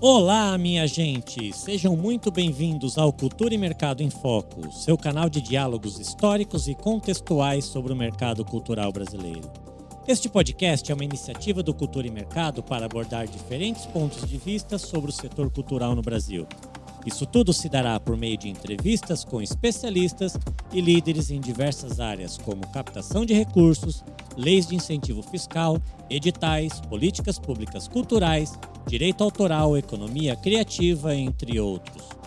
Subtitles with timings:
[0.00, 1.52] Olá, minha gente!
[1.52, 6.74] Sejam muito bem-vindos ao Cultura e Mercado em Foco, seu canal de diálogos históricos e
[6.76, 9.50] contextuais sobre o mercado cultural brasileiro.
[10.06, 14.78] Este podcast é uma iniciativa do Cultura e Mercado para abordar diferentes pontos de vista
[14.78, 16.46] sobre o setor cultural no Brasil.
[17.06, 20.36] Isso tudo se dará por meio de entrevistas com especialistas
[20.72, 24.04] e líderes em diversas áreas, como captação de recursos,
[24.36, 25.80] leis de incentivo fiscal,
[26.10, 32.18] editais, políticas públicas culturais, direito autoral, economia criativa, entre outros.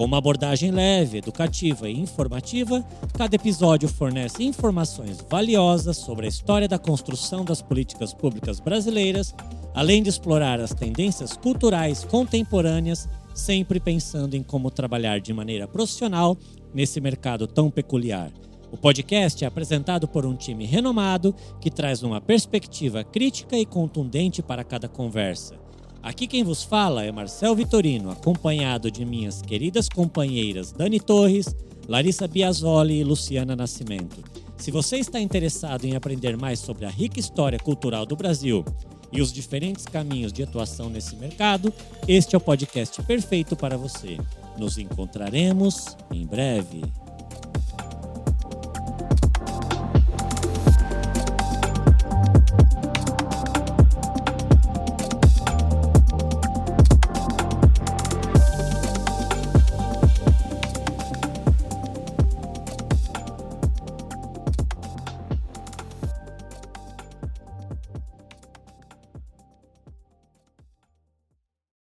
[0.00, 6.66] Com uma abordagem leve, educativa e informativa, cada episódio fornece informações valiosas sobre a história
[6.66, 9.34] da construção das políticas públicas brasileiras,
[9.74, 16.36] além de explorar as tendências culturais contemporâneas, sempre pensando em como trabalhar de maneira profissional
[16.74, 18.30] nesse mercado tão peculiar.
[18.72, 24.42] O podcast é apresentado por um time renomado que traz uma perspectiva crítica e contundente
[24.42, 25.56] para cada conversa.
[26.02, 31.54] Aqui quem vos fala é Marcel Vitorino, acompanhado de minhas queridas companheiras Dani Torres,
[31.88, 34.22] Larissa Biasoli e Luciana Nascimento.
[34.56, 38.64] Se você está interessado em aprender mais sobre a rica história cultural do Brasil
[39.12, 41.72] e os diferentes caminhos de atuação nesse mercado,
[42.06, 44.18] este é o podcast perfeito para você.
[44.56, 46.82] Nos encontraremos em breve.